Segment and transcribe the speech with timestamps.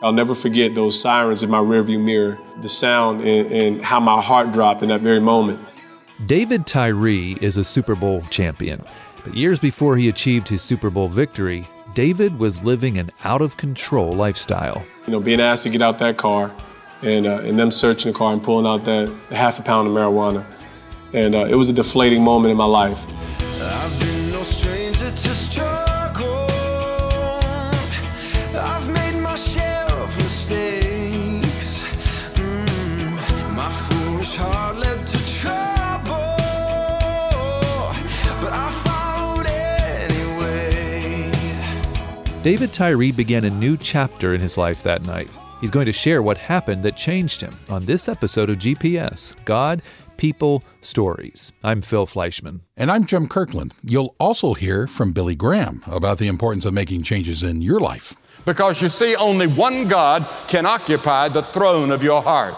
[0.00, 4.20] I'll never forget those sirens in my rearview mirror, the sound and, and how my
[4.20, 5.60] heart dropped in that very moment.
[6.26, 8.84] David Tyree is a Super Bowl champion.
[9.24, 13.56] But years before he achieved his Super Bowl victory, David was living an out of
[13.56, 14.84] control lifestyle.
[15.06, 16.54] You know, being asked to get out that car
[17.02, 19.94] and, uh, and them searching the car and pulling out that half a pound of
[19.94, 20.44] marijuana.
[21.12, 23.06] And uh, it was a deflating moment in my life.
[42.42, 45.28] David Tyree began a new chapter in his life that night.
[45.60, 49.82] He's going to share what happened that changed him on this episode of GPS God,
[50.18, 51.52] People, Stories.
[51.64, 52.60] I'm Phil Fleischman.
[52.76, 53.74] And I'm Jim Kirkland.
[53.82, 58.14] You'll also hear from Billy Graham about the importance of making changes in your life.
[58.44, 62.54] Because you see, only one God can occupy the throne of your heart.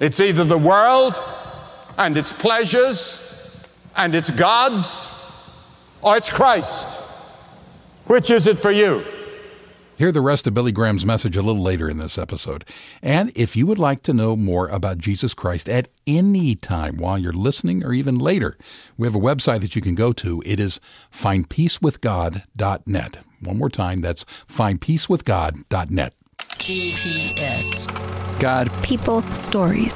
[0.00, 1.22] It's either the world
[1.98, 5.12] and its pleasures and its gods,
[6.00, 6.88] or it's Christ.
[8.06, 9.02] Which is it for you?
[9.98, 12.66] Hear the rest of Billy Graham's message a little later in this episode.
[13.02, 17.18] And if you would like to know more about Jesus Christ at any time while
[17.18, 18.58] you're listening or even later,
[18.98, 20.42] we have a website that you can go to.
[20.44, 20.80] It is
[21.12, 23.16] findpeacewithgod.net.
[23.40, 26.12] One more time, that's findpeacewithgod.net.
[26.38, 28.38] GPS.
[28.38, 28.70] God.
[28.82, 29.22] People.
[29.32, 29.94] Stories.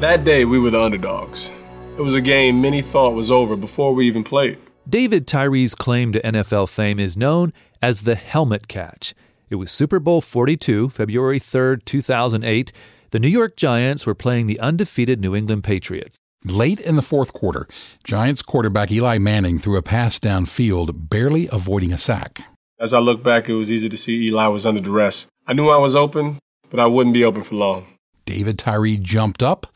[0.00, 1.50] That day, we were the underdogs.
[1.96, 4.58] It was a game many thought was over before we even played.
[4.88, 9.12] David Tyree's claim to NFL fame is known as the helmet catch.
[9.50, 12.72] It was Super Bowl 42, February 3, 2008.
[13.10, 16.16] The New York Giants were playing the undefeated New England Patriots.
[16.42, 17.68] Late in the fourth quarter,
[18.02, 22.40] Giants quarterback Eli Manning threw a pass downfield, barely avoiding a sack.
[22.80, 25.26] As I look back, it was easy to see Eli was under duress.
[25.46, 26.38] I knew I was open,
[26.70, 27.86] but I wouldn't be open for long.
[28.24, 29.66] David Tyree jumped up,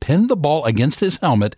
[0.00, 1.56] pinned the ball against his helmet,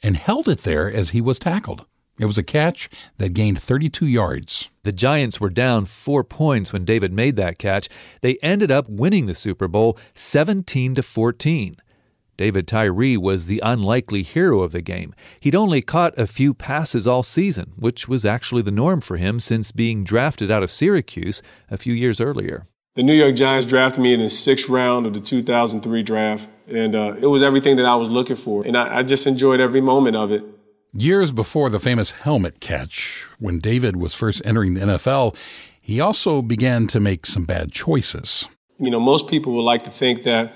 [0.00, 1.86] and held it there as he was tackled.
[2.18, 4.70] It was a catch that gained 32 yards.
[4.82, 7.88] The Giants were down four points when David made that catch.
[8.20, 11.74] They ended up winning the Super Bowl 17 to 14.
[12.36, 15.14] David Tyree was the unlikely hero of the game.
[15.40, 19.38] He'd only caught a few passes all season, which was actually the norm for him
[19.38, 22.64] since being drafted out of Syracuse a few years earlier.
[22.94, 26.94] The New York Giants drafted me in the sixth round of the 2003 draft, and
[26.94, 28.66] uh, it was everything that I was looking for.
[28.66, 30.44] And I, I just enjoyed every moment of it.
[30.94, 35.34] Years before the famous helmet catch, when David was first entering the NFL,
[35.80, 38.46] he also began to make some bad choices.
[38.78, 40.54] You know, most people would like to think that,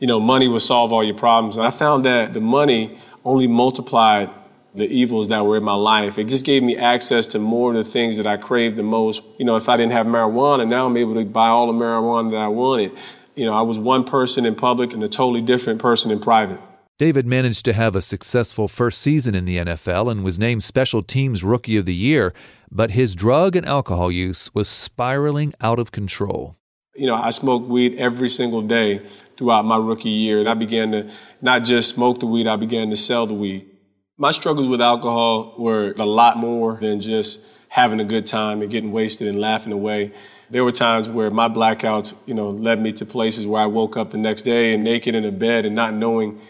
[0.00, 1.56] you know, money would solve all your problems.
[1.56, 4.28] And I found that the money only multiplied
[4.74, 6.18] the evils that were in my life.
[6.18, 9.22] It just gave me access to more of the things that I craved the most.
[9.38, 12.32] You know, if I didn't have marijuana, now I'm able to buy all the marijuana
[12.32, 12.90] that I wanted.
[13.36, 16.58] You know, I was one person in public and a totally different person in private.
[16.98, 21.02] David managed to have a successful first season in the NFL and was named Special
[21.02, 22.32] Teams Rookie of the Year,
[22.70, 26.56] but his drug and alcohol use was spiraling out of control.
[26.94, 29.02] You know, I smoked weed every single day
[29.36, 31.10] throughout my rookie year, and I began to
[31.42, 33.68] not just smoke the weed, I began to sell the weed.
[34.16, 38.70] My struggles with alcohol were a lot more than just having a good time and
[38.70, 40.14] getting wasted and laughing away.
[40.48, 43.98] There were times where my blackouts, you know, led me to places where I woke
[43.98, 46.40] up the next day and naked in a bed and not knowing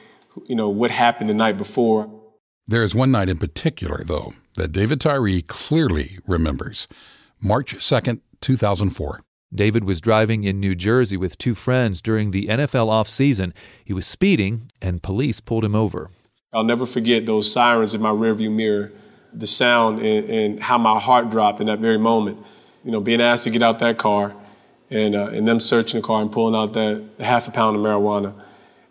[0.46, 2.10] you know, what happened the night before.
[2.66, 6.88] There is one night in particular, though, that David Tyree clearly remembers
[7.40, 9.20] March 2nd, 2004.
[9.54, 13.52] David was driving in New Jersey with two friends during the NFL offseason.
[13.84, 16.10] He was speeding, and police pulled him over.
[16.52, 18.92] I'll never forget those sirens in my rearview mirror,
[19.32, 22.38] the sound and, and, how my heart dropped in that very moment.
[22.84, 24.34] You know, being asked to get out that car
[24.90, 27.82] and, uh, and them searching the car and pulling out that half a pound of
[27.82, 28.34] marijuana.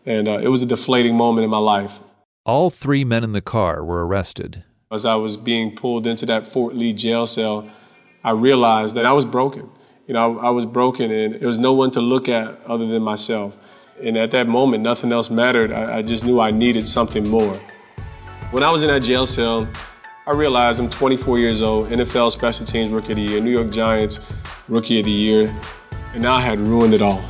[0.06, 2.00] And uh, it was a deflating moment in my life.
[2.46, 4.64] All three men in the car were arrested.
[4.92, 7.70] As I was being pulled into that Fort Lee jail cell,
[8.24, 9.70] I realized that I was broken.
[10.08, 12.85] You know, I, I was broken and there was no one to look at other
[12.85, 13.58] than myself.
[14.02, 15.72] And at that moment, nothing else mattered.
[15.72, 17.59] I, I just knew I needed something more.
[18.52, 19.68] When I was in that jail cell,
[20.28, 23.72] I realized I'm 24 years old, NFL Special Teams Rookie of the Year, New York
[23.72, 24.20] Giants
[24.68, 25.56] Rookie of the Year,
[26.14, 27.24] and now I had ruined it all.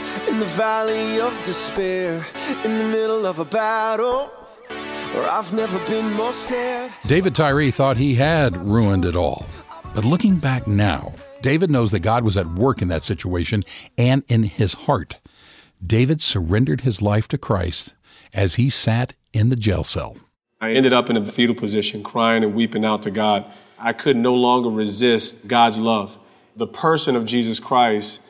[0.00, 2.26] I've been lost in the shadows in the valley of despair,
[2.64, 4.30] in the middle of a battle.
[5.30, 6.92] I've never been more scared.
[7.06, 9.46] David Tyree thought he had ruined it all.
[9.94, 11.12] But looking back now,
[11.42, 13.62] David knows that God was at work in that situation
[13.98, 15.18] and in his heart.
[15.84, 17.94] David surrendered his life to Christ
[18.32, 20.16] as he sat in the jail cell.
[20.60, 23.44] I ended up in a fetal position, crying and weeping out to God.
[23.78, 26.18] I could no longer resist God's love.
[26.56, 28.20] the person of Jesus Christ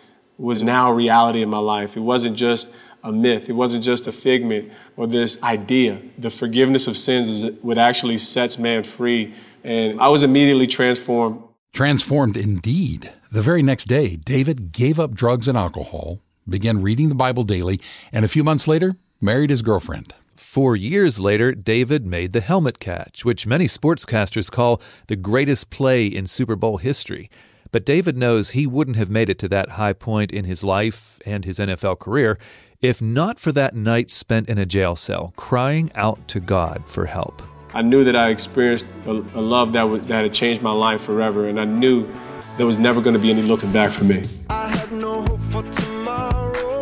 [0.41, 1.97] was now a reality in my life.
[1.97, 2.71] It wasn't just
[3.05, 3.49] a myth.
[3.49, 6.01] It wasn't just a figment or this idea.
[6.19, 9.35] The forgiveness of sins is what actually sets man free.
[9.65, 11.43] And I was immediately transformed.
[11.73, 13.13] Transformed indeed.
[13.31, 17.81] The very next day, David gave up drugs and alcohol, began reading the Bible daily,
[18.13, 20.15] and a few months later, married his girlfriend.
[20.35, 26.07] Four years later, David made the helmet catch, which many sportscasters call the greatest play
[26.07, 27.31] in Super Bowl history.
[27.73, 31.21] But David knows he wouldn't have made it to that high point in his life
[31.25, 32.39] and his NFL career
[32.81, 37.05] if not for that night spent in a jail cell, crying out to God for
[37.05, 37.43] help.
[37.75, 41.03] I knew that I experienced a, a love that, w- that had changed my life
[41.03, 42.09] forever, and I knew
[42.57, 44.23] there was never going to be any looking back for me.
[44.49, 46.81] I had no hope for tomorrow.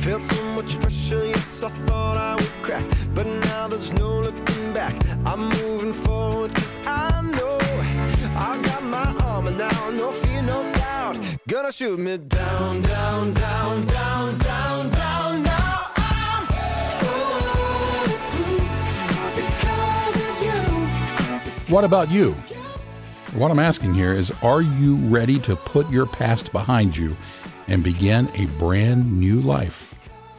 [0.00, 2.84] Felt so much pressure, yes, I thought I would crack.
[3.14, 4.94] But now there's no looking back.
[5.24, 7.58] I'm moving forward because I know
[8.36, 8.73] I got
[9.56, 11.16] no fear, no doubt.
[11.48, 15.04] Gonna shoot me down, down, down, down, down, down.
[21.74, 22.32] What about you?
[23.34, 27.16] What I'm asking here is are you ready to put your past behind you
[27.66, 29.92] and begin a brand new life?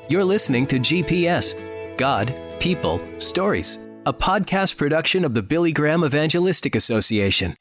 [0.09, 1.55] You're listening to GPS
[1.97, 7.57] God, People, Stories, a podcast production of the Billy Graham Evangelistic Association.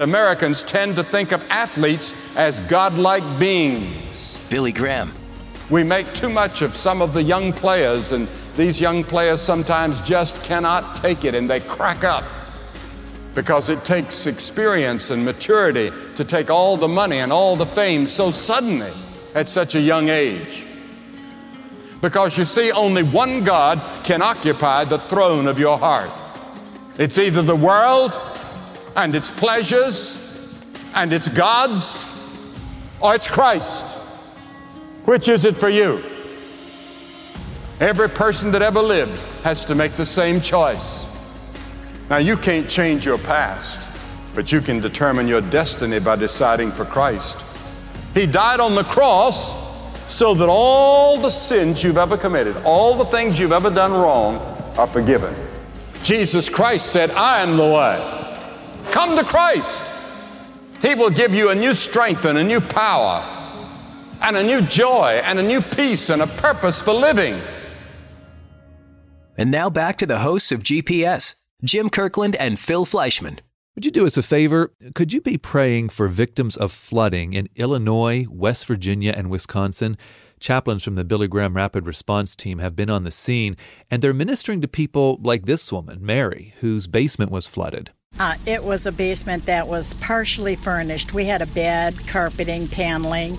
[0.00, 4.42] Americans tend to think of athletes as godlike beings.
[4.48, 5.12] Billy Graham
[5.68, 8.26] we make too much of some of the young players, and
[8.56, 12.24] these young players sometimes just cannot take it and they crack up
[13.34, 18.06] because it takes experience and maturity to take all the money and all the fame
[18.06, 18.92] so suddenly
[19.34, 20.64] at such a young age.
[22.04, 26.10] Because you see, only one God can occupy the throne of your heart.
[26.98, 28.20] It's either the world
[28.94, 30.62] and its pleasures
[30.94, 32.04] and its gods,
[33.00, 33.86] or it's Christ.
[35.06, 36.04] Which is it for you?
[37.80, 41.06] Every person that ever lived has to make the same choice.
[42.10, 43.88] Now, you can't change your past,
[44.34, 47.42] but you can determine your destiny by deciding for Christ.
[48.12, 49.63] He died on the cross
[50.08, 54.36] so that all the sins you've ever committed, all the things you've ever done wrong,
[54.76, 55.34] are forgiven.
[56.02, 58.90] Jesus Christ said, I am the way.
[58.90, 59.82] Come to Christ.
[60.82, 63.24] He will give you a new strength and a new power
[64.20, 67.34] and a new joy and a new peace and a purpose for living.
[69.36, 73.40] And now back to the hosts of GPS, Jim Kirkland and Phil Fleischman.
[73.74, 74.72] Would you do us a favor?
[74.94, 79.98] Could you be praying for victims of flooding in Illinois, West Virginia, and Wisconsin?
[80.38, 83.56] Chaplains from the Billy Graham Rapid Response Team have been on the scene,
[83.90, 87.90] and they're ministering to people like this woman, Mary, whose basement was flooded.
[88.20, 91.12] Uh, it was a basement that was partially furnished.
[91.12, 93.38] We had a bed, carpeting, paneling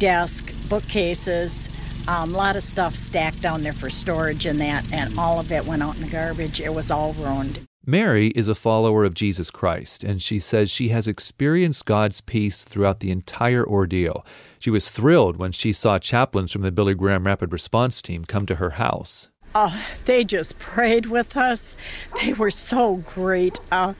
[0.00, 1.68] desk, bookcases,
[2.08, 5.52] um, a lot of stuff stacked down there for storage and that, and all of
[5.52, 6.60] it went out in the garbage.
[6.60, 7.60] It was all ruined.
[7.88, 12.64] Mary is a follower of Jesus Christ, and she says she has experienced God's peace
[12.64, 14.26] throughout the entire ordeal.
[14.58, 18.44] She was thrilled when she saw chaplains from the Billy Graham Rapid Response Team come
[18.46, 19.30] to her house.
[19.54, 21.76] Oh, they just prayed with us.
[22.20, 23.60] They were so great.
[23.70, 23.94] Uh,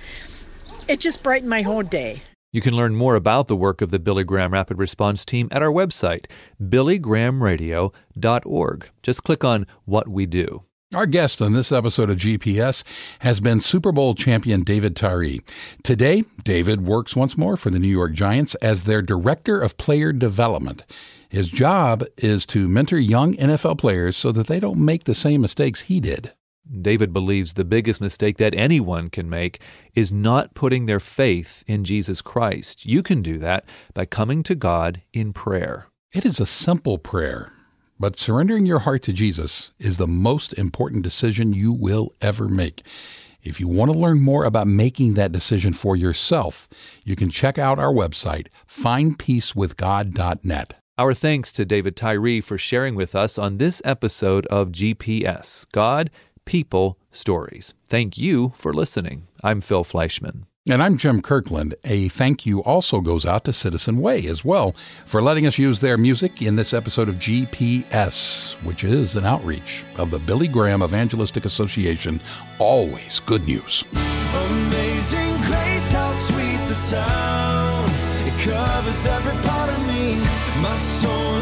[0.89, 2.25] it just brightened my whole day.
[2.53, 5.63] You can learn more about the work of the Billy Graham Rapid Response Team at
[5.63, 6.25] our website,
[6.61, 8.91] billygrahamradio.org.
[9.05, 10.65] Just click on What We Do.
[10.95, 12.85] Our guest on this episode of GPS
[13.19, 15.41] has been Super Bowl champion David Tyree.
[15.83, 20.13] Today, David works once more for the New York Giants as their Director of Player
[20.13, 20.85] Development.
[21.29, 25.41] His job is to mentor young NFL players so that they don't make the same
[25.41, 26.33] mistakes he did.
[26.81, 29.61] David believes the biggest mistake that anyone can make
[29.97, 32.87] is not putting their faith in Jesus Christ.
[32.87, 35.89] You can do that by coming to God in prayer.
[36.15, 37.53] It is a simple prayer,
[37.99, 42.83] but surrendering your heart to Jesus is the most important decision you will ever make.
[43.43, 46.69] If you want to learn more about making that decision for yourself,
[47.05, 50.75] you can check out our website, findpeacewithgod.net.
[50.99, 56.11] Our thanks to David Tyree for sharing with us on this episode of GPS God
[56.47, 57.75] people, stories.
[57.87, 59.27] Thank you for listening.
[59.45, 60.45] I'm Phil Fleischman.
[60.69, 61.77] And I'm Jim Kirkland.
[61.85, 64.73] A thank you also goes out to Citizen Way as well
[65.05, 69.85] for letting us use their music in this episode of GPS, which is an outreach
[69.97, 72.19] of the Billy Graham Evangelistic Association.
[72.59, 73.85] Always good news.
[74.35, 77.89] Amazing grace, how sweet the sound.
[78.27, 80.17] It covers every part of me,
[80.61, 81.36] my soul